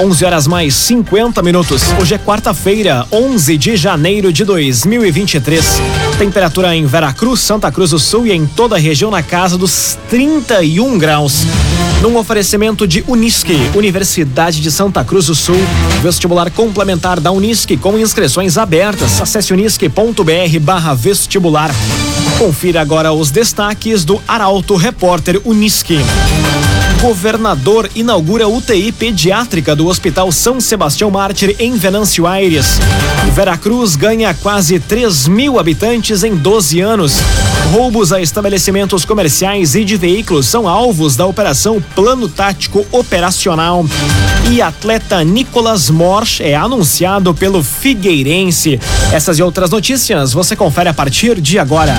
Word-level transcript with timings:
11 0.00 0.24
horas 0.24 0.46
mais 0.46 0.74
50 0.74 1.42
minutos. 1.42 1.82
Hoje 2.00 2.14
é 2.14 2.18
quarta-feira, 2.18 3.06
11 3.12 3.58
de 3.58 3.76
janeiro 3.76 4.32
de 4.32 4.46
2023. 4.46 5.62
Temperatura 6.18 6.74
em 6.74 6.86
Veracruz, 6.86 7.40
Santa 7.40 7.70
Cruz 7.70 7.90
do 7.90 7.98
Sul 7.98 8.26
e 8.26 8.32
em 8.32 8.46
toda 8.46 8.76
a 8.76 8.78
região 8.78 9.10
na 9.10 9.22
casa 9.22 9.58
dos 9.58 9.98
31 10.08 10.96
graus. 10.96 11.44
Num 12.00 12.16
oferecimento 12.16 12.88
de 12.88 13.04
Unisque, 13.06 13.52
Universidade 13.74 14.62
de 14.62 14.70
Santa 14.70 15.04
Cruz 15.04 15.26
do 15.26 15.34
Sul, 15.34 15.60
vestibular 16.00 16.50
complementar 16.50 17.20
da 17.20 17.30
Unisque 17.30 17.76
com 17.76 17.98
inscrições 17.98 18.56
abertas. 18.56 19.20
Acesse 19.20 19.52
unisque.br/vestibular. 19.52 21.70
Confira 22.38 22.80
agora 22.80 23.12
os 23.12 23.30
destaques 23.30 24.02
do 24.02 24.18
Arauto 24.26 24.76
Repórter 24.76 25.42
Unisque. 25.44 25.98
Governador 27.00 27.88
inaugura 27.94 28.46
UTI 28.46 28.92
pediátrica 28.92 29.74
do 29.74 29.86
Hospital 29.86 30.30
São 30.30 30.60
Sebastião 30.60 31.10
Mártir 31.10 31.56
em 31.58 31.74
Venâncio 31.74 32.26
Aires. 32.26 32.78
Veracruz 33.32 33.96
ganha 33.96 34.34
quase 34.34 34.78
3 34.78 35.26
mil 35.26 35.58
habitantes 35.58 36.22
em 36.22 36.36
12 36.36 36.80
anos. 36.80 37.14
Roubos 37.72 38.12
a 38.12 38.20
estabelecimentos 38.20 39.06
comerciais 39.06 39.74
e 39.74 39.82
de 39.82 39.96
veículos 39.96 40.46
são 40.46 40.68
alvos 40.68 41.16
da 41.16 41.24
Operação 41.24 41.82
Plano 41.94 42.28
Tático 42.28 42.86
Operacional. 42.92 43.86
E 44.50 44.60
atleta 44.60 45.24
Nicolas 45.24 45.88
Morsch 45.88 46.40
é 46.42 46.54
anunciado 46.54 47.32
pelo 47.32 47.62
Figueirense. 47.62 48.78
Essas 49.10 49.38
e 49.38 49.42
outras 49.42 49.70
notícias 49.70 50.34
você 50.34 50.54
confere 50.54 50.90
a 50.90 50.94
partir 50.94 51.40
de 51.40 51.58
agora. 51.58 51.98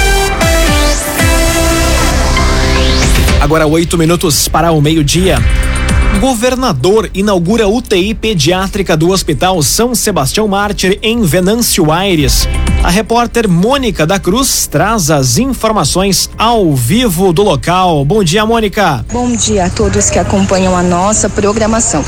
Agora 3.41 3.65
oito 3.65 3.97
minutos 3.97 4.47
para 4.47 4.71
o 4.71 4.79
meio-dia. 4.79 5.35
Governador 6.19 7.09
inaugura 7.13 7.67
UTI 7.67 8.13
pediátrica 8.13 8.95
do 8.95 9.09
Hospital 9.09 9.63
São 9.63 9.95
Sebastião 9.95 10.47
Mártir 10.47 10.99
em 11.01 11.21
Venâncio 11.21 11.91
Aires. 11.91 12.47
A 12.83 12.89
repórter 12.89 13.47
Mônica 13.47 14.07
da 14.07 14.19
Cruz 14.19 14.65
traz 14.65 15.11
as 15.11 15.37
informações 15.37 16.29
ao 16.35 16.73
vivo 16.73 17.31
do 17.31 17.43
local. 17.43 18.03
Bom 18.03 18.23
dia, 18.23 18.43
Mônica. 18.43 19.05
Bom 19.11 19.31
dia 19.31 19.65
a 19.65 19.69
todos 19.69 20.09
que 20.09 20.17
acompanham 20.17 20.75
a 20.75 20.81
nossa 20.81 21.29
programação. 21.29 22.03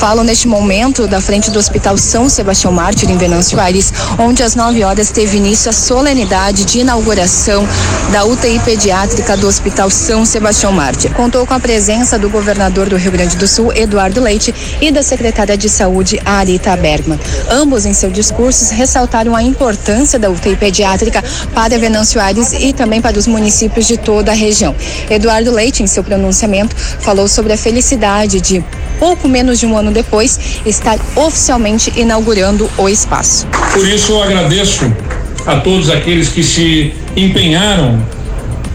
Falo 0.00 0.24
neste 0.24 0.48
momento 0.48 1.06
da 1.06 1.20
frente 1.20 1.48
do 1.48 1.60
Hospital 1.60 1.96
São 1.96 2.28
Sebastião 2.28 2.72
Mártir 2.72 3.08
em 3.08 3.16
Venâncio 3.16 3.60
Aires, 3.60 3.92
onde 4.18 4.42
às 4.42 4.56
9 4.56 4.82
horas 4.82 5.10
teve 5.10 5.36
início 5.36 5.70
a 5.70 5.72
solenidade 5.72 6.64
de 6.64 6.80
inauguração 6.80 7.66
da 8.10 8.24
UTI 8.24 8.58
pediátrica 8.64 9.36
do 9.36 9.46
Hospital 9.46 9.90
São 9.90 10.26
Sebastião 10.26 10.72
Mártir. 10.72 11.12
Contou 11.14 11.46
com 11.46 11.54
a 11.54 11.60
presença 11.60 12.18
do 12.18 12.28
governador 12.28 12.88
do 12.88 12.96
Rio 12.96 13.12
Grande 13.12 13.36
do 13.36 13.45
Sul, 13.46 13.72
Eduardo 13.72 14.20
Leite, 14.20 14.54
e 14.80 14.90
da 14.90 15.02
secretária 15.02 15.56
de 15.56 15.68
Saúde, 15.68 16.20
Arita 16.24 16.76
Bergman. 16.76 17.18
Ambos, 17.50 17.86
em 17.86 17.92
seus 17.92 18.12
discursos, 18.12 18.70
ressaltaram 18.70 19.34
a 19.34 19.42
importância 19.42 20.18
da 20.18 20.30
UTI 20.30 20.56
pediátrica 20.56 21.22
para 21.54 21.78
Venâncio 21.78 22.20
Aires 22.20 22.52
e 22.52 22.72
também 22.72 23.00
para 23.00 23.18
os 23.18 23.26
municípios 23.26 23.86
de 23.86 23.96
toda 23.96 24.32
a 24.32 24.34
região. 24.34 24.74
Eduardo 25.10 25.50
Leite, 25.50 25.82
em 25.82 25.86
seu 25.86 26.02
pronunciamento, 26.02 26.74
falou 26.76 27.28
sobre 27.28 27.52
a 27.52 27.56
felicidade 27.56 28.40
de 28.40 28.64
pouco 28.98 29.28
menos 29.28 29.58
de 29.58 29.66
um 29.66 29.76
ano 29.76 29.90
depois, 29.90 30.38
estar 30.64 30.98
oficialmente 31.14 31.92
inaugurando 31.96 32.70
o 32.78 32.88
espaço. 32.88 33.46
Por 33.72 33.86
isso, 33.86 34.12
eu 34.12 34.22
agradeço 34.22 34.84
a 35.46 35.60
todos 35.60 35.90
aqueles 35.90 36.28
que 36.28 36.42
se 36.42 36.94
empenharam. 37.14 38.02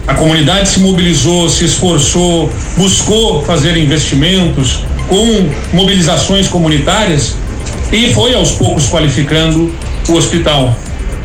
A 0.06 0.14
comunidade 0.14 0.68
se 0.68 0.80
mobilizou, 0.80 1.48
se 1.48 1.64
esforçou, 1.64 2.50
buscou 2.76 3.42
fazer 3.44 3.76
investimentos 3.76 4.80
com 5.08 5.48
mobilizações 5.72 6.48
comunitárias 6.48 7.36
e 7.92 8.12
foi 8.12 8.34
aos 8.34 8.50
poucos 8.52 8.88
qualificando 8.88 9.72
o 10.08 10.12
hospital. 10.14 10.76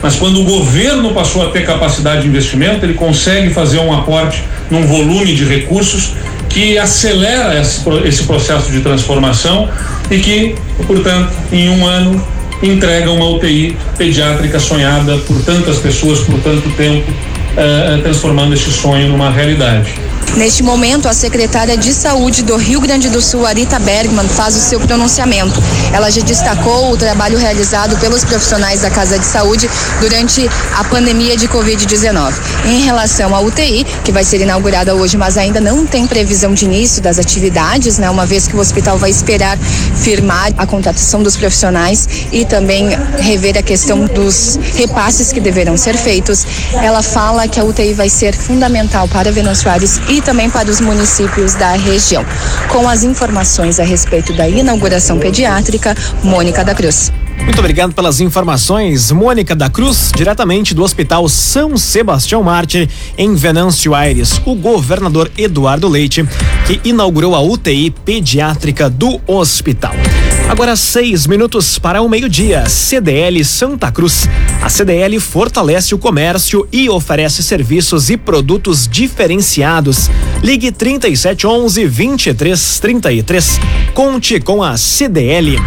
Mas 0.02 0.16
quando 0.16 0.42
o 0.42 0.44
governo 0.44 1.12
passou 1.12 1.48
a 1.48 1.50
ter 1.50 1.66
capacidade 1.66 2.22
de 2.22 2.28
investimento, 2.28 2.86
ele 2.86 2.94
consegue 2.94 3.52
fazer 3.52 3.80
um 3.80 3.92
aporte 3.92 4.44
num 4.70 4.86
volume 4.86 5.34
de 5.34 5.44
recursos 5.44 6.12
que 6.48 6.78
acelera 6.78 7.60
esse 8.06 8.24
processo 8.24 8.72
de 8.72 8.82
transformação 8.82 9.70
e 10.12 10.20
que, 10.20 10.56
portanto, 10.86 11.32
em 11.52 11.70
um 11.70 11.86
ano 11.86 12.24
entrega 12.62 13.12
uma 13.12 13.28
UTI 13.30 13.76
pediátrica 13.98 14.60
sonhada 14.60 15.18
por 15.20 15.42
tantas 15.44 15.78
pessoas 15.78 16.20
por 16.20 16.40
tanto 16.42 16.70
tempo, 16.72 17.12
eh, 17.58 18.00
transformando 18.02 18.54
esse 18.54 18.72
sonho 18.72 19.10
numa 19.10 19.30
realidade. 19.32 19.94
Neste 20.38 20.62
momento, 20.62 21.10
a 21.10 21.14
secretária 21.14 21.76
de 21.76 21.92
Saúde 21.92 22.44
do 22.44 22.56
Rio 22.58 22.80
Grande 22.80 23.10
do 23.10 23.20
Sul, 23.20 23.44
Arita 23.44 23.80
Bergman, 23.80 24.28
faz 24.28 24.56
o 24.56 24.60
seu 24.60 24.80
pronunciamento. 24.80 25.60
Ela 25.92 26.12
já 26.12 26.22
destacou 26.22 26.92
o 26.92 26.98
trabalho 26.98 27.40
realizado 27.40 27.98
pelos 27.98 28.24
profissionais 28.24 28.82
da 28.82 28.92
Casa 28.92 29.18
de 29.18 29.26
Saúde 29.26 29.68
durante 30.00 30.48
a 30.76 30.84
pandemia 30.84 31.36
de 31.36 31.48
Covid-19. 31.48 32.34
Em 32.66 32.82
relação 32.82 33.36
à 33.36 33.40
UTI, 33.40 33.84
que 34.04 34.12
vai 34.12 34.24
ser 34.24 34.40
inaugurada 34.40 34.94
hoje, 34.94 35.18
mas 35.18 35.40
ainda 35.40 35.60
não 35.60 35.88
tem 35.88 36.06
previsão 36.06 36.54
de 36.54 36.66
início 36.66 37.02
das 37.02 37.18
atividades, 37.18 37.98
né? 37.98 38.08
Uma 38.08 38.28
vez 38.28 38.48
que 38.48 38.56
o 38.56 38.60
hospital 38.60 38.98
vai 39.00 39.10
esperar 39.10 39.58
firmar 39.96 40.52
a 40.56 40.68
contratação 40.68 41.24
dos 41.24 41.36
profissionais 41.36 42.08
e 42.32 42.46
também 42.46 42.90
rever 43.18 43.58
a 43.58 43.64
questão 43.64 44.06
dos 44.06 44.60
repasses 44.76 45.34
que 45.34 45.40
deverão 45.40 45.76
ser 45.76 45.98
feitos. 45.98 46.46
Ela 46.74 47.02
fala 47.02 47.48
que 47.48 47.60
a 47.60 47.64
UTI 47.64 47.94
vai 47.94 48.10
ser 48.10 48.36
fundamental 48.36 49.08
para 49.08 49.32
Venâncio 49.32 49.68
Aires 49.68 50.00
e 50.08 50.22
também 50.22 50.50
para 50.50 50.70
os 50.70 50.80
municípios 50.80 51.54
da 51.56 51.74
região. 51.74 52.26
Com 52.70 52.88
as 52.88 53.04
informações 53.04 53.80
a 53.80 53.84
respeito 53.84 54.34
da 54.34 54.48
inauguração 54.48 55.20
pediátrica, 55.20 55.96
Mônica 56.24 56.64
da 56.64 56.74
Cruz. 56.74 57.12
Muito 57.44 57.60
obrigado 57.60 57.94
pelas 57.94 58.20
informações, 58.20 59.12
Mônica 59.12 59.56
da 59.56 59.70
Cruz, 59.70 60.12
diretamente 60.16 60.74
do 60.74 60.84
Hospital 60.84 61.30
São 61.30 61.78
Sebastião 61.78 62.44
Mártir, 62.44 62.90
em 63.18 63.36
Venâncio 63.36 63.96
Aires. 63.96 64.42
O 64.46 64.56
governador 64.56 65.32
Eduardo 65.38 65.88
Leite, 65.88 66.28
que 66.66 66.82
inaugurou 66.84 67.36
a 67.36 67.42
UTI 67.42 67.92
pediátrica 67.92 68.90
do 68.90 69.22
hospital. 69.28 69.94
Agora 70.50 70.78
seis 70.78 71.28
minutos 71.28 71.78
para 71.78 72.02
o 72.02 72.08
meio-dia. 72.08 72.70
CDL 72.70 73.44
Santa 73.44 73.92
Cruz. 73.92 74.30
A 74.62 74.70
CDL 74.70 75.20
fortalece 75.20 75.94
o 75.94 75.98
comércio 75.98 76.66
e 76.72 76.90
oferece 76.90 77.44
serviços 77.44 78.10
e 78.10 78.16
produtos 78.16 78.88
diferenciados. 78.88 80.10
Ligue 80.42 80.72
3711 80.72 81.82
2333. 81.82 83.60
Conte 83.94 84.40
com 84.40 84.64
a 84.64 84.78
CDL. 84.78 85.58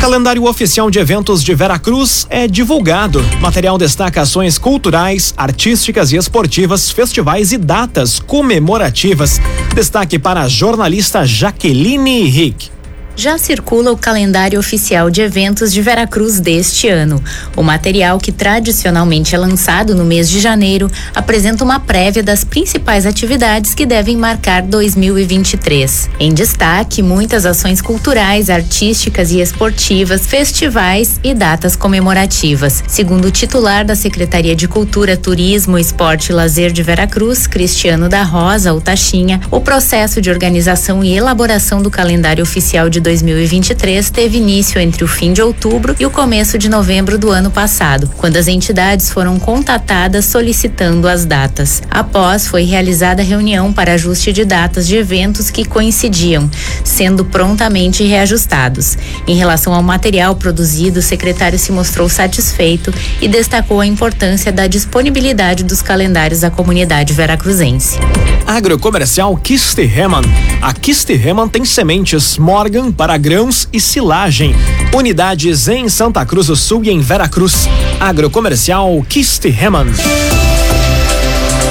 Calendário 0.00 0.46
oficial 0.46 0.90
de 0.90 0.98
eventos 0.98 1.44
de 1.44 1.54
Veracruz 1.54 2.26
é 2.30 2.48
divulgado. 2.48 3.22
Material 3.38 3.76
destaca 3.76 4.22
ações 4.22 4.56
culturais, 4.56 5.34
artísticas 5.36 6.10
e 6.10 6.16
esportivas, 6.16 6.90
festivais 6.90 7.52
e 7.52 7.58
datas 7.58 8.18
comemorativas. 8.18 9.40
Destaque 9.74 10.18
para 10.18 10.40
a 10.40 10.48
jornalista 10.48 11.24
Jaqueline 11.26 12.24
Rick 12.24 12.81
já 13.16 13.38
circula 13.38 13.92
o 13.92 13.96
calendário 13.96 14.58
oficial 14.58 15.10
de 15.10 15.20
eventos 15.20 15.72
de 15.72 15.82
Veracruz 15.82 16.40
deste 16.40 16.88
ano. 16.88 17.22
O 17.56 17.62
material, 17.62 18.18
que 18.18 18.32
tradicionalmente 18.32 19.34
é 19.34 19.38
lançado 19.38 19.94
no 19.94 20.04
mês 20.04 20.28
de 20.28 20.40
janeiro, 20.40 20.90
apresenta 21.14 21.64
uma 21.64 21.78
prévia 21.78 22.22
das 22.22 22.44
principais 22.44 23.06
atividades 23.06 23.74
que 23.74 23.86
devem 23.86 24.16
marcar 24.16 24.62
2023. 24.62 26.10
Em 26.18 26.32
destaque, 26.32 27.02
muitas 27.02 27.44
ações 27.44 27.80
culturais, 27.80 28.48
artísticas 28.48 29.30
e 29.30 29.40
esportivas, 29.40 30.26
festivais 30.26 31.20
e 31.22 31.34
datas 31.34 31.76
comemorativas. 31.76 32.82
Segundo 32.86 33.26
o 33.26 33.30
titular 33.30 33.84
da 33.84 33.94
Secretaria 33.94 34.56
de 34.56 34.66
Cultura, 34.66 35.16
Turismo, 35.16 35.78
Esporte 35.78 36.30
e 36.30 36.34
Lazer 36.34 36.72
de 36.72 36.82
Veracruz, 36.82 37.46
Cristiano 37.46 38.08
da 38.08 38.22
Rosa, 38.22 38.72
o 38.72 38.80
Taxinha, 38.80 39.40
o 39.50 39.60
processo 39.60 40.20
de 40.20 40.30
organização 40.30 41.04
e 41.04 41.14
elaboração 41.14 41.82
do 41.82 41.90
calendário 41.90 42.42
oficial 42.42 42.88
de 42.88 43.01
2023 43.02 44.08
teve 44.08 44.38
início 44.38 44.80
entre 44.80 45.04
o 45.04 45.08
fim 45.08 45.32
de 45.32 45.42
outubro 45.42 45.94
e 45.98 46.06
o 46.06 46.10
começo 46.10 46.56
de 46.56 46.68
novembro 46.68 47.18
do 47.18 47.30
ano 47.30 47.50
passado, 47.50 48.10
quando 48.16 48.36
as 48.36 48.48
entidades 48.48 49.10
foram 49.10 49.38
contatadas 49.38 50.24
solicitando 50.24 51.08
as 51.08 51.24
datas. 51.24 51.82
Após, 51.90 52.46
foi 52.46 52.62
realizada 52.62 53.22
reunião 53.22 53.72
para 53.72 53.94
ajuste 53.94 54.32
de 54.32 54.44
datas 54.44 54.86
de 54.86 54.96
eventos 54.96 55.50
que 55.50 55.64
coincidiam, 55.64 56.48
sendo 56.84 57.24
prontamente 57.24 58.04
reajustados. 58.04 58.96
Em 59.26 59.34
relação 59.34 59.74
ao 59.74 59.82
material 59.82 60.36
produzido, 60.36 61.00
o 61.00 61.02
secretário 61.02 61.58
se 61.58 61.72
mostrou 61.72 62.08
satisfeito 62.08 62.94
e 63.20 63.26
destacou 63.26 63.80
a 63.80 63.86
importância 63.86 64.52
da 64.52 64.66
disponibilidade 64.66 65.64
dos 65.64 65.82
calendários 65.82 66.40
da 66.40 66.50
comunidade 66.50 67.12
veracruzense. 67.12 67.98
Agrocomercial 68.46 69.36
Kistihemann. 69.36 70.24
A 70.60 70.72
Kistihemann 70.72 71.48
tem 71.48 71.64
sementes 71.64 72.38
Morgan 72.38 72.91
para 72.92 73.16
grãos 73.16 73.68
e 73.72 73.80
silagem. 73.80 74.54
Unidades 74.94 75.68
em 75.68 75.88
Santa 75.88 76.24
Cruz 76.26 76.46
do 76.46 76.56
Sul 76.56 76.84
e 76.84 76.90
em 76.90 77.00
Veracruz. 77.00 77.68
Agrocomercial 77.98 79.04
Kistihemann. 79.08 79.86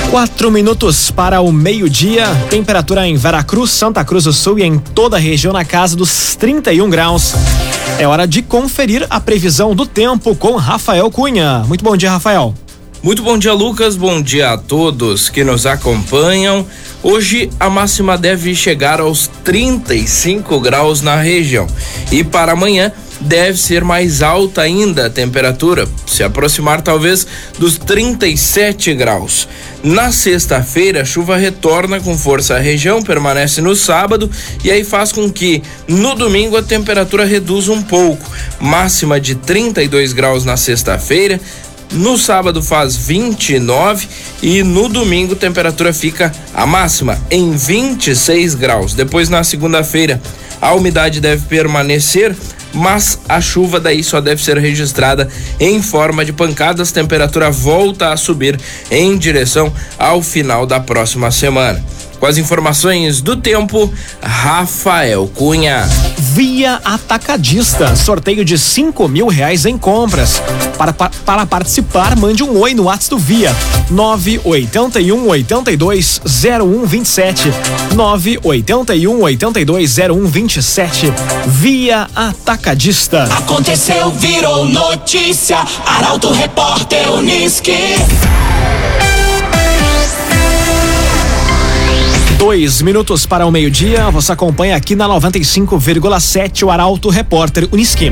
Quatro 0.10 0.52
minutos 0.52 1.10
para 1.10 1.40
o 1.40 1.52
meio-dia. 1.52 2.28
Temperatura 2.50 3.08
em 3.08 3.16
Veracruz, 3.16 3.72
Santa 3.72 4.04
Cruz 4.04 4.26
do 4.26 4.34
Sul 4.34 4.60
e 4.60 4.64
em 4.64 4.78
toda 4.78 5.16
a 5.16 5.20
região 5.20 5.54
na 5.54 5.64
casa 5.64 5.96
dos 5.96 6.36
31 6.36 6.90
graus. 6.90 7.34
É 7.98 8.08
hora 8.08 8.28
de 8.28 8.42
conferir 8.42 9.08
a 9.10 9.20
previsão 9.20 9.74
do 9.74 9.86
tempo 9.86 10.36
com 10.36 10.56
Rafael 10.56 11.10
Cunha. 11.10 11.64
Muito 11.68 11.84
bom 11.84 11.96
dia, 11.96 12.12
Rafael. 12.12 12.54
Muito 13.04 13.24
bom 13.24 13.36
dia, 13.36 13.52
Lucas. 13.52 13.96
Bom 13.96 14.22
dia 14.22 14.52
a 14.52 14.58
todos 14.60 15.28
que 15.28 15.44
nos 15.44 15.66
acompanham. 15.66 16.64
Hoje 17.02 17.50
a 17.60 17.68
máxima 17.68 18.16
deve 18.16 18.54
chegar 18.54 19.00
aos 19.00 19.28
35 19.44 20.60
graus 20.60 21.02
na 21.02 21.16
região. 21.16 21.66
E 22.12 22.24
para 22.24 22.52
amanhã 22.52 22.92
deve 23.20 23.58
ser 23.58 23.84
mais 23.84 24.22
alta 24.22 24.62
ainda 24.62 25.06
a 25.06 25.10
temperatura, 25.10 25.88
se 26.08 26.24
aproximar 26.24 26.82
talvez 26.82 27.26
dos 27.58 27.78
37 27.78 28.94
graus. 28.94 29.48
Na 29.84 30.12
sexta-feira, 30.12 31.02
a 31.02 31.06
chuva 31.06 31.38
retorna 31.38 32.00
com 32.00 32.18
força 32.18 32.56
à 32.56 32.60
região, 32.60 33.02
permanece 33.02 33.62
no 33.62 33.76
sábado 33.76 34.30
e 34.64 34.72
aí 34.72 34.84
faz 34.84 35.12
com 35.12 35.32
que 35.32 35.62
no 35.88 36.16
domingo 36.16 36.58
a 36.58 36.64
temperatura 36.64 37.26
reduza 37.26 37.72
um 37.72 37.82
pouco. 37.82 38.30
Máxima 38.60 39.20
de 39.20 39.36
32 39.36 40.14
graus 40.14 40.46
na 40.46 40.58
sexta-feira, 40.58 41.40
no 41.92 42.18
sábado 42.18 42.62
faz 42.62 42.96
29 42.96 44.08
e 44.42 44.64
no 44.64 44.88
domingo 44.88 45.34
a 45.34 45.38
temperatura 45.38 45.94
fica 45.94 46.32
a 46.54 46.66
máxima 46.66 47.20
em 47.30 47.52
26 47.52 48.56
graus. 48.56 48.94
Depois 48.94 49.30
na 49.30 49.44
segunda-feira 49.44 50.22
a 50.62 50.74
umidade 50.74 51.20
deve 51.20 51.46
permanecer, 51.48 52.36
mas 52.74 53.20
a 53.28 53.42
chuva 53.42 53.80
daí 53.80 54.04
só 54.04 54.22
deve 54.22 54.44
ser 54.44 54.58
registrada 54.58 55.28
em 55.60 55.82
forma 55.82 56.24
de 56.24 56.32
pancadas. 56.32 56.92
Temperatura 56.92 57.50
volta 57.50 58.14
a 58.14 58.18
subir 58.18 58.60
em 58.90 59.18
direção 59.18 59.74
ao 59.98 60.22
final 60.22 60.66
da 60.66 60.80
próxima 60.80 61.32
semana. 61.32 61.84
Com 62.22 62.28
as 62.28 62.38
informações 62.38 63.20
do 63.20 63.36
tempo, 63.36 63.92
Rafael 64.22 65.28
Cunha. 65.36 65.90
Via 66.20 66.80
Atacadista, 66.86 67.96
sorteio 67.96 68.46
de 68.46 68.60
cinco 68.60 69.08
mil 69.08 69.26
reais 69.28 69.66
em 69.66 69.76
compras. 69.76 70.40
Para, 70.78 70.94
para, 70.94 71.10
para 71.26 71.46
participar, 71.48 72.16
mande 72.16 72.44
um 72.44 72.60
oi 72.60 72.76
no 72.76 72.84
WhatsApp 72.84 73.10
do 73.10 73.18
Via 73.18 73.56
981 73.90 75.28
82 75.28 76.22
0127 76.24 77.52
981 77.96 79.20
82 79.20 79.96
0127 79.96 81.14
Via 81.48 82.08
Atacadista. 82.16 83.24
Aconteceu, 83.24 84.12
virou 84.12 84.66
notícia. 84.66 85.58
Arauto 85.88 86.32
Repórter 86.32 87.12
Uniski. 87.14 87.96
Dois 92.42 92.82
minutos 92.82 93.24
para 93.28 93.46
o 93.46 93.52
meio-dia, 93.52 94.10
você 94.10 94.32
acompanha 94.32 94.76
aqui 94.76 94.96
na 94.96 95.08
95,7 95.08 96.64
o 96.64 96.72
Arauto 96.72 97.08
Repórter 97.08 97.70
Uniski. 97.72 98.12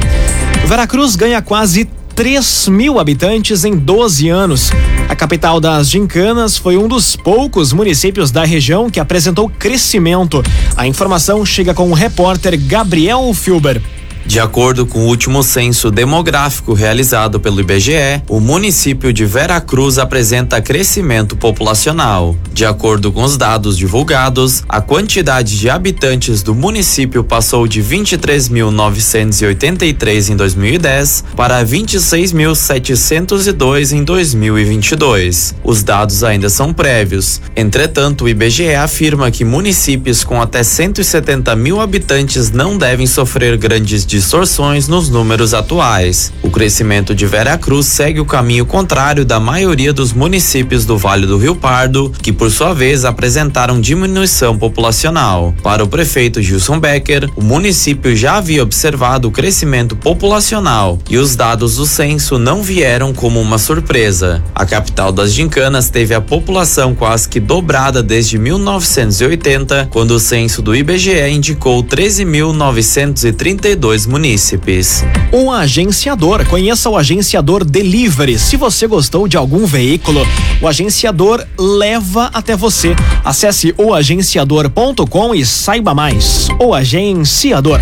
Veracruz 0.67 1.15
ganha 1.15 1.41
quase 1.41 1.89
3 2.13 2.67
mil 2.67 2.99
habitantes 2.99 3.65
em 3.65 3.75
12 3.75 4.29
anos. 4.29 4.69
A 5.09 5.15
capital 5.15 5.59
das 5.59 5.89
Gincanas 5.89 6.59
foi 6.59 6.77
um 6.77 6.87
dos 6.87 7.15
poucos 7.15 7.73
municípios 7.73 8.29
da 8.29 8.45
região 8.45 8.87
que 8.87 8.99
apresentou 8.99 9.49
crescimento. 9.49 10.43
A 10.77 10.85
informação 10.85 11.43
chega 11.43 11.73
com 11.73 11.89
o 11.89 11.95
repórter 11.95 12.55
Gabriel 12.67 13.33
Filber. 13.33 13.81
De 14.29 14.39
acordo 14.39 14.85
com 14.85 14.99
o 14.99 15.07
último 15.07 15.41
censo 15.41 15.89
demográfico 15.89 16.75
realizado 16.75 17.39
pelo 17.39 17.61
IBGE, 17.61 18.21
o 18.27 18.39
município 18.39 19.11
de 19.11 19.25
Veracruz 19.25 19.97
apresenta 19.97 20.61
crescimento 20.61 21.35
populacional. 21.35 22.35
De 22.53 22.63
acordo 22.63 23.11
com 23.11 23.23
os 23.23 23.37
dados 23.37 23.75
divulgados, 23.75 24.63
a 24.69 24.81
quantidade 24.81 25.57
de 25.57 25.67
habitantes 25.67 26.43
do 26.43 26.53
município 26.53 27.23
passou 27.23 27.67
de 27.67 27.81
23.983 27.81 30.29
em 30.29 30.35
2010 30.35 31.23
para 31.35 31.65
26.702 31.65 33.93
em 33.93 34.03
2022. 34.03 35.55
Os 35.63 35.81
dados 35.81 36.23
ainda 36.23 36.49
são 36.49 36.71
prévios. 36.71 37.41
Entretanto, 37.55 38.25
o 38.25 38.29
IBGE 38.29 38.75
afirma 38.75 39.31
que 39.31 39.43
municípios 39.43 40.23
com 40.23 40.39
até 40.39 40.61
170 40.61 41.55
mil 41.55 41.81
habitantes 41.81 42.51
não 42.51 42.77
devem 42.77 43.07
sofrer 43.07 43.57
grandes 43.57 44.05
distorções 44.19 44.89
nos 44.89 45.09
números 45.09 45.53
atuais. 45.53 46.33
O 46.43 46.49
crescimento 46.49 47.15
de 47.15 47.25
Veracruz 47.25 47.85
segue 47.85 48.19
o 48.19 48.25
caminho 48.25 48.65
contrário 48.65 49.23
da 49.23 49.39
maioria 49.39 49.93
dos 49.93 50.11
municípios 50.11 50.83
do 50.83 50.97
Vale 50.97 51.25
do 51.25 51.37
Rio 51.37 51.55
Pardo, 51.55 52.11
que 52.21 52.33
por 52.33 52.51
sua 52.51 52.73
vez 52.73 53.05
apresentaram 53.05 53.79
diminuição 53.79 54.57
populacional. 54.57 55.55
Para 55.63 55.85
o 55.85 55.87
prefeito 55.87 56.41
Gilson 56.41 56.81
Becker, 56.81 57.29
o 57.37 57.41
município 57.41 58.13
já 58.13 58.35
havia 58.35 58.61
observado 58.61 59.29
o 59.29 59.31
crescimento 59.31 59.95
populacional 59.95 60.99
e 61.09 61.17
os 61.17 61.37
dados 61.37 61.77
do 61.77 61.85
censo 61.85 62.37
não 62.37 62.61
vieram 62.61 63.13
como 63.13 63.39
uma 63.39 63.57
surpresa. 63.57 64.43
A 64.53 64.65
capital 64.65 65.13
das 65.13 65.31
gincanas 65.31 65.89
teve 65.89 66.13
a 66.13 66.19
população 66.19 66.93
quase 66.93 67.29
que 67.29 67.39
dobrada 67.39 68.03
desde 68.03 68.37
1980, 68.37 69.87
quando 69.89 70.11
o 70.11 70.19
censo 70.19 70.61
do 70.61 70.75
IBGE 70.75 71.29
indicou 71.29 71.81
13.932 71.81 74.08
munícipes. 74.09 75.05
O 75.31 75.51
agenciador. 75.51 76.45
Conheça 76.47 76.89
o 76.89 76.97
agenciador 76.97 77.63
Delivery. 77.63 78.39
Se 78.39 78.57
você 78.57 78.87
gostou 78.87 79.27
de 79.27 79.37
algum 79.37 79.65
veículo, 79.65 80.25
o 80.61 80.67
agenciador 80.67 81.45
leva 81.57 82.29
até 82.33 82.55
você. 82.55 82.95
Acesse 83.23 83.73
oagenciador.com 83.77 85.35
e 85.35 85.45
saiba 85.45 85.93
mais. 85.93 86.47
O 86.59 86.73
agenciador. 86.73 87.79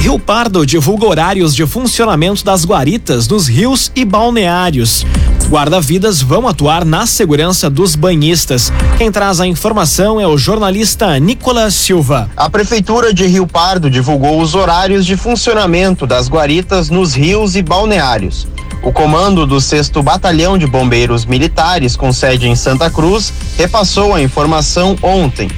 Rio 0.00 0.18
Pardo 0.18 0.66
divulga 0.66 1.06
horários 1.06 1.54
de 1.54 1.66
funcionamento 1.66 2.44
das 2.44 2.64
guaritas 2.64 3.28
nos 3.28 3.46
rios 3.46 3.92
e 3.94 4.04
balneários. 4.04 5.04
Guarda-vidas 5.50 6.22
vão 6.22 6.46
atuar 6.46 6.84
na 6.84 7.06
segurança 7.06 7.68
dos 7.68 7.96
banhistas. 7.96 8.72
Quem 8.96 9.10
traz 9.10 9.40
a 9.40 9.46
informação 9.48 10.20
é 10.20 10.26
o 10.26 10.38
jornalista 10.38 11.18
Nicolas 11.18 11.74
Silva. 11.74 12.30
A 12.36 12.48
Prefeitura 12.48 13.12
de 13.12 13.26
Rio 13.26 13.48
Pardo 13.48 13.90
divulgou 13.90 14.40
os 14.40 14.54
horários 14.54 15.04
de 15.04 15.16
funcionamento 15.16 16.06
das 16.06 16.28
guaritas 16.28 16.88
nos 16.88 17.14
rios 17.14 17.56
e 17.56 17.62
balneários. 17.62 18.46
O 18.80 18.92
comando 18.92 19.44
do 19.44 19.60
6 19.60 19.90
Batalhão 20.04 20.56
de 20.56 20.68
Bombeiros 20.68 21.26
Militares, 21.26 21.96
com 21.96 22.12
sede 22.12 22.46
em 22.46 22.54
Santa 22.54 22.88
Cruz, 22.88 23.32
repassou 23.58 24.14
a 24.14 24.22
informação 24.22 24.96
ontem. 25.02 25.50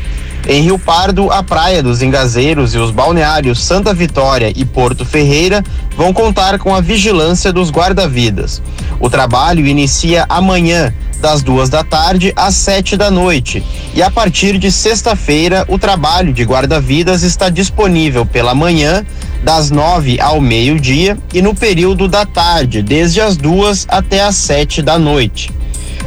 Em 0.46 0.62
Rio 0.62 0.76
Pardo, 0.76 1.30
a 1.30 1.40
Praia 1.42 1.82
dos 1.82 2.02
Engazeiros 2.02 2.74
e 2.74 2.78
os 2.78 2.90
balneários 2.90 3.62
Santa 3.62 3.94
Vitória 3.94 4.52
e 4.54 4.64
Porto 4.64 5.04
Ferreira 5.04 5.62
vão 5.96 6.12
contar 6.12 6.58
com 6.58 6.74
a 6.74 6.80
vigilância 6.80 7.52
dos 7.52 7.70
guarda-vidas. 7.70 8.60
O 8.98 9.08
trabalho 9.08 9.64
inicia 9.64 10.26
amanhã, 10.28 10.92
das 11.20 11.40
duas 11.40 11.68
da 11.68 11.84
tarde 11.84 12.32
às 12.34 12.56
sete 12.56 12.96
da 12.96 13.08
noite. 13.08 13.62
E 13.94 14.02
a 14.02 14.10
partir 14.10 14.58
de 14.58 14.72
sexta-feira, 14.72 15.64
o 15.68 15.78
trabalho 15.78 16.32
de 16.32 16.42
guarda-vidas 16.42 17.22
está 17.22 17.48
disponível 17.48 18.26
pela 18.26 18.52
manhã, 18.52 19.06
das 19.44 19.70
nove 19.70 20.20
ao 20.20 20.40
meio-dia, 20.40 21.16
e 21.32 21.40
no 21.40 21.54
período 21.54 22.08
da 22.08 22.26
tarde, 22.26 22.82
desde 22.82 23.20
as 23.20 23.36
duas 23.36 23.86
até 23.88 24.22
as 24.22 24.34
sete 24.34 24.82
da 24.82 24.98
noite. 24.98 25.52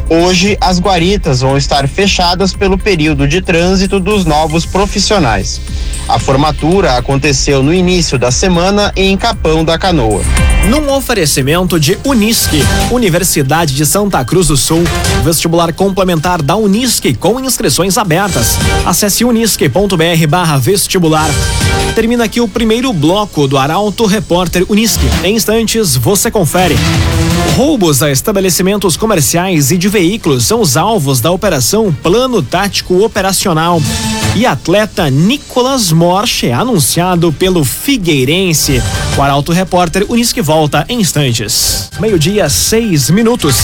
Hoje, 0.09 0.55
as 0.61 0.79
guaritas 0.79 1.41
vão 1.41 1.57
estar 1.57 1.87
fechadas 1.87 2.53
pelo 2.53 2.77
período 2.77 3.27
de 3.27 3.41
trânsito 3.41 3.99
dos 3.99 4.23
novos 4.23 4.65
profissionais. 4.65 5.59
A 6.07 6.19
formatura 6.19 6.97
aconteceu 6.97 7.63
no 7.63 7.73
início 7.73 8.19
da 8.19 8.29
semana 8.29 8.91
em 8.95 9.17
Capão 9.17 9.65
da 9.65 9.77
Canoa. 9.77 10.21
Num 10.69 10.91
oferecimento 10.93 11.79
de 11.79 11.97
Unisque, 12.03 12.61
Universidade 12.91 13.73
de 13.73 13.85
Santa 13.85 14.23
Cruz 14.23 14.47
do 14.47 14.57
Sul, 14.57 14.83
vestibular 15.23 15.73
complementar 15.73 16.41
da 16.41 16.55
Unisque 16.55 17.15
com 17.15 17.39
inscrições 17.39 17.97
abertas. 17.97 18.57
Acesse 18.85 19.25
unisque.br 19.25 20.27
barra 20.27 20.57
vestibular. 20.57 21.29
Termina 21.95 22.25
aqui 22.25 22.41
o 22.41 22.47
primeiro 22.47 22.93
bloco 22.93 23.47
do 23.47 23.57
Arauto 23.57 24.05
Repórter 24.05 24.65
Unisque. 24.69 25.05
Em 25.23 25.35
instantes, 25.35 25.95
você 25.95 26.29
confere. 26.29 26.75
Roubos 27.55 28.03
a 28.03 28.11
estabelecimentos 28.11 28.97
comerciais 28.97 29.71
e 29.71 29.77
de 29.77 29.87
veículos 29.87 30.43
são 30.43 30.59
os 30.59 30.75
alvos 30.75 31.21
da 31.21 31.31
Operação 31.31 31.95
Plano 32.03 32.41
Tático 32.41 33.03
Operacional. 33.03 33.81
E 34.35 34.45
atleta 34.45 35.09
Nicolas 35.09 35.93
Morche, 35.93 36.51
anunciado 36.51 37.31
pelo 37.31 37.63
Figueirense. 37.63 38.83
O 39.17 39.21
Arauto 39.21 39.53
Repórter 39.53 40.05
Unisque 40.09 40.41
volta 40.41 40.85
em 40.89 40.99
instantes. 40.99 41.89
Meio-dia, 42.01 42.49
seis 42.49 43.09
minutos. 43.09 43.59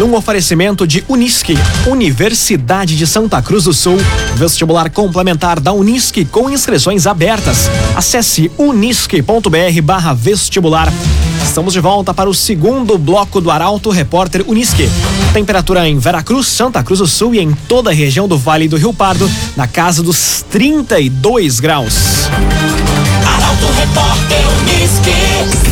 Num 0.00 0.16
oferecimento 0.16 0.84
de 0.84 1.04
Unisque, 1.08 1.54
Universidade 1.86 2.96
de 2.96 3.06
Santa 3.06 3.40
Cruz 3.40 3.64
do 3.64 3.72
Sul. 3.72 3.98
Vestibular 4.34 4.90
complementar 4.90 5.60
da 5.60 5.72
Unisque 5.72 6.24
com 6.24 6.50
inscrições 6.50 7.06
abertas. 7.06 7.70
Acesse 7.94 8.50
unisque.br 8.58 10.14
vestibular. 10.16 10.92
Estamos 11.46 11.72
de 11.72 11.80
volta 11.80 12.12
para 12.12 12.28
o 12.28 12.34
segundo 12.34 12.98
bloco 12.98 13.40
do 13.40 13.50
Arauto 13.50 13.88
Repórter 13.88 14.44
Unisque. 14.46 14.90
Temperatura 15.32 15.88
em 15.88 15.98
Veracruz, 15.98 16.48
Santa 16.48 16.82
Cruz 16.82 16.98
do 16.98 17.06
Sul 17.06 17.34
e 17.34 17.40
em 17.40 17.52
toda 17.66 17.90
a 17.90 17.94
região 17.94 18.28
do 18.28 18.36
Vale 18.36 18.68
do 18.68 18.76
Rio 18.76 18.92
Pardo, 18.92 19.30
na 19.56 19.66
casa 19.66 20.02
dos 20.02 20.44
32 20.50 21.60
graus. 21.60 22.26
Arauto 23.24 23.66
Repórter 23.78 24.44
Unisque. 24.60 25.65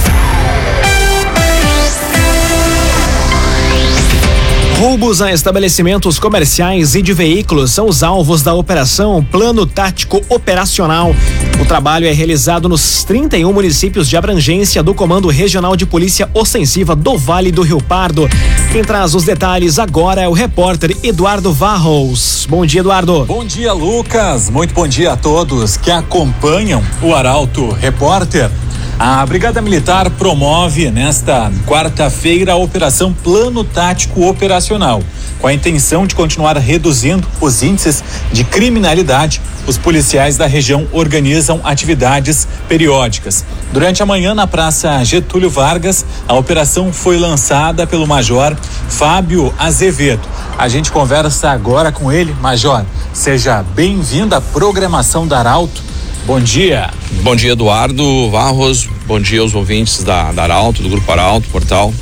Roubos 4.78 5.22
a 5.22 5.32
estabelecimentos 5.32 6.18
comerciais 6.18 6.94
e 6.96 7.00
de 7.00 7.12
veículos 7.12 7.70
são 7.70 7.88
os 7.88 8.02
alvos 8.02 8.42
da 8.42 8.54
operação 8.54 9.24
Plano 9.24 9.64
Tático 9.64 10.20
Operacional. 10.28 11.14
O 11.60 11.64
trabalho 11.64 12.06
é 12.06 12.12
realizado 12.12 12.68
nos 12.68 13.04
31 13.04 13.52
municípios 13.52 14.08
de 14.08 14.16
abrangência 14.16 14.82
do 14.82 14.92
Comando 14.92 15.28
Regional 15.28 15.76
de 15.76 15.86
Polícia 15.86 16.28
Ostensiva 16.34 16.96
do 16.96 17.16
Vale 17.16 17.52
do 17.52 17.62
Rio 17.62 17.80
Pardo. 17.80 18.28
Quem 18.72 18.82
traz 18.82 19.14
os 19.14 19.22
detalhes 19.22 19.78
agora 19.78 20.22
é 20.22 20.28
o 20.28 20.32
repórter 20.32 20.96
Eduardo 21.04 21.52
Varros. 21.52 22.46
Bom 22.50 22.66
dia, 22.66 22.80
Eduardo. 22.80 23.24
Bom 23.26 23.44
dia, 23.44 23.72
Lucas. 23.72 24.50
Muito 24.50 24.74
bom 24.74 24.88
dia 24.88 25.12
a 25.12 25.16
todos 25.16 25.76
que 25.76 25.90
acompanham 25.90 26.82
o 27.00 27.14
Arauto 27.14 27.70
Repórter. 27.70 28.50
A 28.98 29.26
Brigada 29.26 29.60
Militar 29.60 30.08
promove 30.08 30.88
nesta 30.88 31.50
quarta-feira 31.66 32.52
a 32.52 32.56
Operação 32.56 33.12
Plano 33.12 33.64
Tático 33.64 34.24
Operacional. 34.28 35.02
Com 35.40 35.48
a 35.48 35.52
intenção 35.52 36.06
de 36.06 36.14
continuar 36.14 36.56
reduzindo 36.56 37.26
os 37.40 37.62
índices 37.62 38.04
de 38.32 38.44
criminalidade, 38.44 39.40
os 39.66 39.76
policiais 39.76 40.36
da 40.36 40.46
região 40.46 40.86
organizam 40.92 41.60
atividades 41.64 42.46
periódicas. 42.68 43.44
Durante 43.72 44.00
a 44.00 44.06
manhã, 44.06 44.32
na 44.32 44.46
Praça 44.46 45.02
Getúlio 45.04 45.50
Vargas, 45.50 46.06
a 46.28 46.34
operação 46.34 46.92
foi 46.92 47.18
lançada 47.18 47.88
pelo 47.88 48.06
Major 48.06 48.56
Fábio 48.88 49.52
Azevedo. 49.58 50.26
A 50.56 50.68
gente 50.68 50.92
conversa 50.92 51.50
agora 51.50 51.90
com 51.90 52.12
ele. 52.12 52.34
Major, 52.40 52.84
seja 53.12 53.62
bem-vindo 53.74 54.36
à 54.36 54.40
programação 54.40 55.26
da 55.26 55.40
Arauto. 55.40 55.93
Bom 56.26 56.40
dia. 56.40 56.90
Bom 57.22 57.36
dia, 57.36 57.52
Eduardo 57.52 58.30
Varros. 58.30 58.88
Bom 59.06 59.20
dia 59.20 59.42
aos 59.42 59.54
ouvintes 59.54 60.02
da, 60.02 60.32
da 60.32 60.44
Arauto, 60.44 60.82
do 60.82 60.88
Grupo 60.88 61.12
Arauto, 61.12 61.46
Portal. 61.50 61.92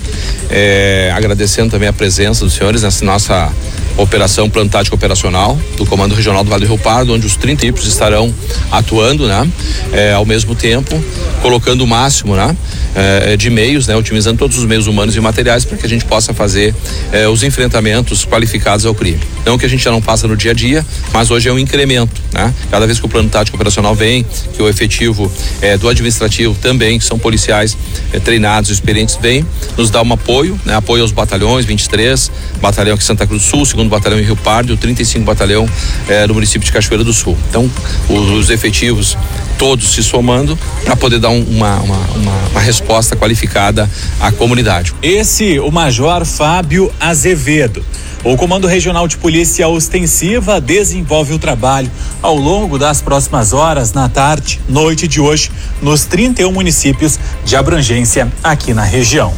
É, 0.48 1.10
agradecendo 1.12 1.72
também 1.72 1.88
a 1.88 1.92
presença 1.92 2.44
dos 2.44 2.54
senhores 2.54 2.82
nessa 2.82 3.04
nossa 3.04 3.52
operação 3.96 4.48
plantática 4.48 4.94
operacional 4.94 5.58
do 5.76 5.84
Comando 5.86 6.14
Regional 6.14 6.42
do 6.42 6.50
Vale 6.50 6.64
do 6.66 6.68
Rio 6.68 6.78
Pardo, 6.78 7.14
onde 7.14 7.26
os 7.26 7.36
30 7.36 7.66
tipos 7.66 7.86
estarão 7.86 8.32
atuando, 8.70 9.26
né? 9.26 9.48
É, 9.92 10.12
ao 10.12 10.24
mesmo 10.24 10.54
tempo, 10.54 11.02
colocando 11.40 11.82
o 11.82 11.86
máximo, 11.86 12.34
né? 12.34 12.56
É, 12.94 13.36
de 13.36 13.50
meios, 13.50 13.86
né? 13.86 13.96
Otimizando 13.96 14.38
todos 14.38 14.58
os 14.58 14.64
meios 14.64 14.86
humanos 14.86 15.14
e 15.16 15.20
materiais 15.20 15.64
para 15.64 15.76
que 15.76 15.86
a 15.86 15.88
gente 15.88 16.04
possa 16.04 16.32
fazer 16.34 16.74
é, 17.12 17.28
os 17.28 17.42
enfrentamentos 17.42 18.24
qualificados 18.24 18.86
ao 18.86 18.94
crime. 18.94 19.20
Não 19.44 19.58
que 19.58 19.66
a 19.66 19.68
gente 19.68 19.82
já 19.82 19.90
não 19.90 20.00
passa 20.00 20.26
no 20.28 20.36
dia 20.36 20.52
a 20.52 20.54
dia, 20.54 20.84
mas 21.12 21.30
hoje 21.30 21.48
é 21.48 21.52
um 21.52 21.58
incremento, 21.58 22.20
né? 22.32 22.52
Cada 22.70 22.86
vez 22.86 22.98
que 22.98 23.06
o 23.06 23.08
plano 23.08 23.28
tático 23.28 23.56
operacional 23.56 23.94
vem, 23.94 24.24
que 24.54 24.62
o 24.62 24.68
efetivo 24.68 25.30
é, 25.60 25.76
do 25.76 25.88
administrativo 25.88 26.54
também, 26.60 26.98
que 26.98 27.04
são 27.04 27.18
policiais 27.18 27.76
é, 28.12 28.20
treinados, 28.20 28.70
experientes, 28.70 29.18
vem, 29.20 29.44
nos 29.76 29.90
dá 29.90 30.02
um 30.02 30.12
apoio, 30.12 30.58
né? 30.64 30.74
Apoio 30.74 31.02
aos 31.02 31.12
batalhões, 31.12 31.64
23, 31.64 32.30
batalhão 32.60 32.94
aqui 32.94 33.04
Santa 33.04 33.26
Cruz 33.26 33.42
do 33.42 33.48
Sul, 33.48 33.66
segundo 33.66 33.81
batalhão 33.90 34.18
em 34.18 34.22
Rio 34.22 34.36
Pardo 34.36 34.72
e 34.72 34.74
o 34.74 34.76
35 34.76 35.24
batalhão 35.24 35.68
é, 36.08 36.26
no 36.26 36.34
município 36.34 36.64
de 36.64 36.72
Cachoeira 36.72 37.04
do 37.04 37.12
Sul. 37.12 37.36
Então, 37.48 37.70
os, 38.08 38.30
os 38.30 38.50
efetivos 38.50 39.16
todos 39.58 39.94
se 39.94 40.02
somando 40.02 40.58
para 40.84 40.96
poder 40.96 41.18
dar 41.18 41.28
um, 41.30 41.42
uma, 41.42 41.76
uma, 41.76 41.96
uma, 41.96 42.32
uma 42.50 42.60
resposta 42.60 43.14
qualificada 43.14 43.88
à 44.20 44.32
comunidade. 44.32 44.92
Esse, 45.02 45.58
o 45.60 45.70
Major 45.70 46.24
Fábio 46.24 46.92
Azevedo. 46.98 47.84
O 48.24 48.36
Comando 48.36 48.68
Regional 48.68 49.08
de 49.08 49.16
Polícia 49.16 49.66
Ostensiva 49.66 50.60
desenvolve 50.60 51.32
o 51.32 51.38
trabalho 51.38 51.90
ao 52.20 52.36
longo 52.36 52.78
das 52.78 53.00
próximas 53.00 53.52
horas, 53.52 53.92
na 53.92 54.08
tarde, 54.08 54.60
noite 54.68 55.08
de 55.08 55.20
hoje, 55.20 55.50
nos 55.80 56.04
31 56.04 56.52
municípios 56.52 57.18
de 57.44 57.56
abrangência 57.56 58.30
aqui 58.44 58.72
na 58.72 58.84
região. 58.84 59.32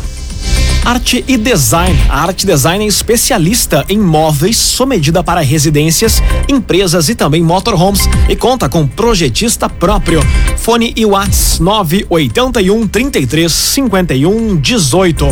Arte 0.85 1.25
e 1.26 1.38
Design. 1.38 1.99
A 2.11 2.25
Arte 2.25 2.45
Design 2.45 2.85
é 2.85 2.88
especialista 2.88 3.87
em 3.88 3.99
móveis 3.99 4.59
sob 4.59 4.95
medida 4.95 5.25
para 5.25 5.41
residências, 5.41 6.23
empresas 6.47 7.09
e 7.09 7.14
também 7.14 7.43
motorhomes 7.43 8.03
e 8.29 8.37
conta 8.37 8.69
com 8.69 8.87
projetista 8.87 9.67
próprio. 9.67 10.21
Fone 10.59 10.93
e 10.95 11.07
Whats 11.07 11.59
981 11.59 12.87
33 12.87 13.50
51 13.50 14.57
18. 14.57 15.26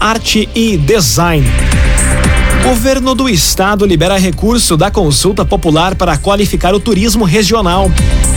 Arte 0.00 0.48
e 0.54 0.78
Design. 0.78 1.46
Governo 2.64 3.14
do 3.14 3.28
Estado 3.28 3.84
libera 3.84 4.16
recurso 4.16 4.74
da 4.74 4.90
consulta 4.90 5.44
popular 5.44 5.94
para 5.96 6.16
qualificar 6.16 6.74
o 6.74 6.80
turismo 6.80 7.26
regional. 7.26 7.90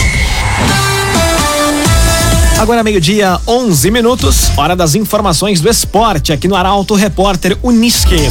Agora 2.60 2.84
meio-dia, 2.84 3.39
11 3.48 3.89
minutos, 3.89 4.51
hora 4.56 4.75
das 4.75 4.94
informações 4.94 5.60
do 5.62 5.70
esporte 5.70 6.32
aqui 6.32 6.48
no 6.48 6.56
Arauto 6.56 6.94
Repórter 6.94 7.58
Unisque. 7.63 8.29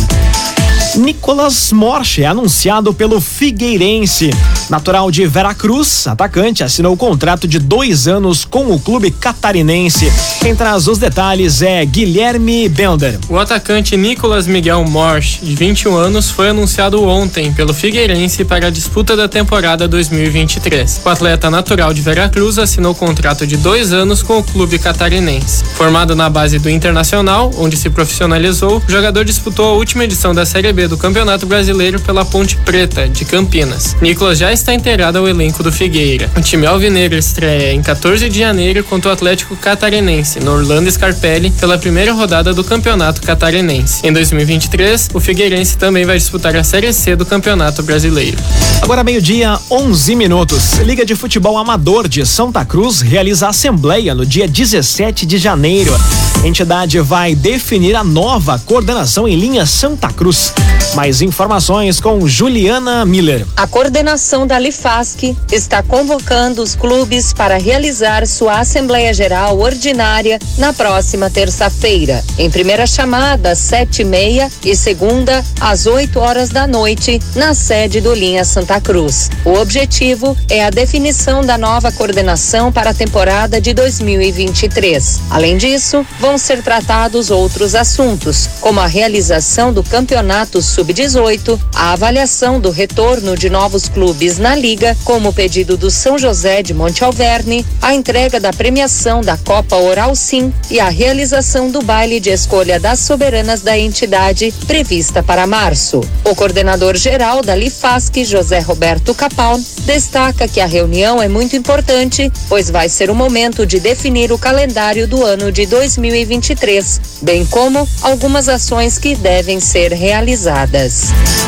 Nicolas 0.96 1.72
Morche 1.72 2.24
anunciado 2.24 2.92
pelo 2.94 3.20
Figueirense. 3.20 4.30
Natural 4.70 5.10
de 5.10 5.26
Veracruz, 5.26 6.06
atacante 6.06 6.64
assinou 6.64 6.94
o 6.94 6.96
contrato 6.96 7.46
de 7.46 7.58
dois 7.58 8.08
anos 8.08 8.44
com 8.44 8.72
o 8.72 8.80
clube 8.80 9.10
catarinense. 9.10 10.10
Quem 10.40 10.56
traz 10.56 10.88
os 10.88 10.98
detalhes 10.98 11.60
é 11.62 11.84
Guilherme 11.84 12.68
Bender. 12.68 13.18
O 13.28 13.38
atacante 13.38 13.96
Nicolas 13.96 14.46
Miguel 14.46 14.84
Morche, 14.84 15.44
de 15.44 15.54
21 15.54 15.96
anos, 15.96 16.30
foi 16.30 16.48
anunciado 16.48 17.04
ontem 17.04 17.52
pelo 17.52 17.74
Figueirense 17.74 18.44
para 18.44 18.68
a 18.68 18.70
disputa 18.70 19.14
da 19.14 19.28
temporada 19.28 19.86
2023. 19.86 21.02
O 21.04 21.08
atleta 21.08 21.50
natural 21.50 21.92
de 21.92 22.00
Veracruz 22.00 22.58
assinou 22.58 22.94
contrato 22.94 23.46
de 23.46 23.56
dois 23.56 23.92
anos 23.92 24.22
com 24.22 24.38
o 24.38 24.42
clube 24.42 24.78
catarinense. 24.78 25.64
Formado 25.74 26.16
na 26.16 26.30
base 26.30 26.58
do 26.58 26.70
Internacional, 26.70 27.50
onde 27.58 27.76
se 27.76 27.90
profissionalizou, 27.90 28.82
o 28.86 28.90
jogador 28.90 29.24
disputou 29.24 29.66
a 29.66 29.72
última 29.72 30.04
edição 30.04 30.34
da 30.34 30.46
Série 30.46 30.72
B 30.72 30.85
do 30.88 30.96
Campeonato 30.96 31.46
Brasileiro 31.46 32.00
pela 32.00 32.24
Ponte 32.24 32.56
Preta, 32.58 33.08
de 33.08 33.24
Campinas. 33.24 33.96
Nicolas 34.00 34.38
já 34.38 34.52
está 34.52 34.74
integrado 34.74 35.18
ao 35.18 35.28
elenco 35.28 35.62
do 35.62 35.72
Figueira. 35.72 36.30
O 36.36 36.40
time 36.40 36.66
alvinegro 36.66 37.18
estreia 37.18 37.72
em 37.72 37.82
14 37.82 38.28
de 38.28 38.38
janeiro 38.38 38.82
contra 38.84 39.10
o 39.10 39.12
Atlético 39.12 39.56
Catarinense, 39.56 40.40
no 40.40 40.52
Orlando 40.52 40.90
Scarpelli, 40.90 41.50
pela 41.50 41.78
primeira 41.78 42.12
rodada 42.12 42.52
do 42.52 42.64
Campeonato 42.64 43.22
Catarinense. 43.22 44.06
Em 44.06 44.12
2023, 44.12 45.10
o 45.14 45.20
Figueirense 45.20 45.76
também 45.76 46.04
vai 46.04 46.18
disputar 46.18 46.54
a 46.56 46.64
Série 46.64 46.92
C 46.92 47.16
do 47.16 47.26
Campeonato 47.26 47.82
Brasileiro. 47.82 48.36
Agora 48.82 49.02
meio-dia, 49.02 49.58
11 49.70 50.14
minutos. 50.14 50.74
Liga 50.78 51.04
de 51.04 51.14
Futebol 51.14 51.56
Amador 51.58 52.08
de 52.08 52.24
Santa 52.24 52.64
Cruz 52.64 53.00
realiza 53.00 53.48
assembleia 53.48 54.14
no 54.14 54.24
dia 54.24 54.46
17 54.46 55.26
de 55.26 55.38
janeiro. 55.38 55.96
A 56.42 56.46
entidade 56.46 56.98
vai 57.00 57.34
definir 57.34 57.96
a 57.96 58.04
nova 58.04 58.58
coordenação 58.58 59.26
em 59.26 59.36
linha 59.36 59.66
Santa 59.66 60.12
Cruz. 60.12 60.52
Mais 60.94 61.20
informações 61.20 62.00
com 62.00 62.26
Juliana 62.26 63.04
Miller. 63.04 63.46
A 63.54 63.66
coordenação 63.66 64.46
da 64.46 64.58
Lifasc 64.58 65.36
está 65.52 65.82
convocando 65.82 66.62
os 66.62 66.74
clubes 66.74 67.34
para 67.34 67.58
realizar 67.58 68.26
sua 68.26 68.60
Assembleia 68.60 69.12
Geral 69.12 69.58
Ordinária 69.58 70.38
na 70.56 70.72
próxima 70.72 71.28
terça-feira. 71.28 72.24
Em 72.38 72.50
primeira 72.50 72.86
chamada, 72.86 73.50
às 73.50 73.58
sete 73.58 74.00
e 74.00 74.04
meia 74.06 74.50
e 74.64 74.74
segunda, 74.74 75.44
às 75.60 75.86
8 75.86 76.18
horas 76.18 76.48
da 76.48 76.66
noite, 76.66 77.20
na 77.34 77.52
sede 77.52 78.00
do 78.00 78.14
Linha 78.14 78.44
Santa 78.44 78.80
Cruz. 78.80 79.30
O 79.44 79.52
objetivo 79.52 80.36
é 80.48 80.64
a 80.64 80.70
definição 80.70 81.42
da 81.42 81.58
nova 81.58 81.92
coordenação 81.92 82.72
para 82.72 82.90
a 82.90 82.94
temporada 82.94 83.60
de 83.60 83.74
2023. 83.74 85.20
Além 85.30 85.58
disso, 85.58 86.06
vão 86.18 86.38
ser 86.38 86.62
tratados 86.62 87.30
outros 87.30 87.74
assuntos, 87.74 88.48
como 88.60 88.80
a 88.80 88.86
realização 88.86 89.72
do 89.72 89.82
campeonato 89.82 90.55
sub-18, 90.62 91.58
a 91.74 91.92
avaliação 91.92 92.60
do 92.60 92.70
retorno 92.70 93.36
de 93.36 93.50
novos 93.50 93.88
clubes 93.88 94.38
na 94.38 94.54
liga, 94.54 94.96
como 95.04 95.28
o 95.28 95.32
pedido 95.32 95.76
do 95.76 95.90
São 95.90 96.18
José 96.18 96.62
de 96.62 96.72
Monte 96.72 97.04
Alverne, 97.04 97.66
a 97.82 97.94
entrega 97.94 98.40
da 98.40 98.52
premiação 98.52 99.20
da 99.20 99.36
Copa 99.36 99.76
Oral 99.76 100.14
Sim 100.14 100.52
e 100.70 100.80
a 100.80 100.88
realização 100.88 101.70
do 101.70 101.82
baile 101.82 102.20
de 102.20 102.30
escolha 102.30 102.80
das 102.80 103.00
soberanas 103.00 103.60
da 103.60 103.78
entidade 103.78 104.52
prevista 104.66 105.22
para 105.22 105.46
março. 105.46 106.00
O 106.24 106.34
coordenador 106.34 106.96
geral 106.96 107.42
da 107.42 107.54
Lifasc, 107.54 108.24
José 108.24 108.60
Roberto 108.60 109.14
Capal, 109.14 109.60
destaca 109.84 110.48
que 110.48 110.60
a 110.60 110.66
reunião 110.66 111.22
é 111.22 111.28
muito 111.28 111.56
importante, 111.56 112.32
pois 112.48 112.70
vai 112.70 112.88
ser 112.88 113.10
o 113.10 113.14
momento 113.14 113.66
de 113.66 113.78
definir 113.78 114.32
o 114.32 114.38
calendário 114.38 115.06
do 115.06 115.24
ano 115.24 115.52
de 115.52 115.66
2023, 115.66 117.00
bem 117.22 117.44
como 117.46 117.88
algumas 118.02 118.48
ações 118.48 118.98
que 118.98 119.14
devem 119.14 119.60
ser 119.60 119.92
realizadas. 119.92 120.45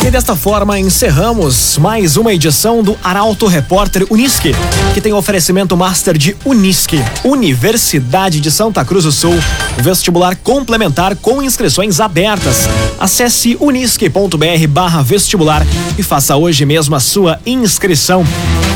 E 0.05 0.11
desta 0.11 0.35
forma 0.35 0.79
encerramos 0.79 1.79
mais 1.79 2.17
uma 2.17 2.33
edição 2.33 2.83
do 2.83 2.97
Arauto 3.03 3.47
Repórter 3.47 4.07
Unisque, 4.11 4.53
que 4.93 5.01
tem 5.01 5.13
oferecimento 5.13 5.77
master 5.77 6.19
de 6.19 6.37
Unisque, 6.45 7.03
Universidade 7.25 8.41
de 8.41 8.51
Santa 8.51 8.85
Cruz 8.85 9.05
do 9.05 9.13
Sul, 9.13 9.35
vestibular 9.79 10.35
complementar 10.37 11.15
com 11.17 11.43
inscrições 11.43 12.01
abertas. 12.01 12.69
Acesse 12.99 13.57
unisque.br/barra 13.61 15.03
vestibular 15.03 15.65
e 15.97 16.03
faça 16.03 16.37
hoje 16.37 16.65
mesmo 16.65 16.97
a 16.97 17.01
sua 17.01 17.39
inscrição. 17.47 18.25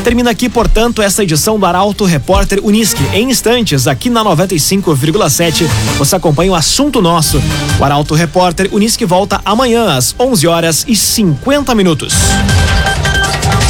Termina 0.03 0.31
aqui, 0.31 0.49
portanto, 0.49 1.01
essa 1.01 1.23
edição 1.23 1.57
do 1.57 1.65
Arauto 1.65 2.03
Repórter 2.03 2.59
Unisque. 2.61 3.01
Em 3.13 3.29
instantes, 3.29 3.87
aqui 3.87 4.09
na 4.09 4.21
95,7, 4.23 5.65
você 5.97 6.15
acompanha 6.17 6.51
o 6.51 6.55
assunto 6.55 7.01
nosso. 7.01 7.41
O 7.79 7.83
Arauto 7.83 8.13
Repórter 8.13 8.67
Unisque 8.73 9.05
volta 9.05 9.39
amanhã 9.45 9.95
às 9.95 10.13
11 10.19 10.45
horas 10.45 10.85
e 10.89 10.95
50 10.95 11.73
minutos. 11.73 12.13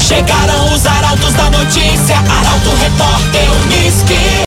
Chegaram 0.07 0.73
os 0.73 0.85
arautos 0.85 1.33
da 1.33 1.49
notícia, 1.51 2.17
Arauto 2.17 2.69
Repórter 2.81 3.47
Unisque. 3.65 4.33